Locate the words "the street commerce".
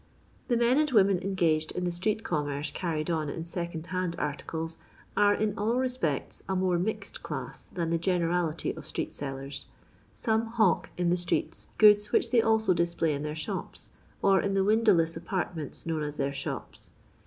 1.83-2.71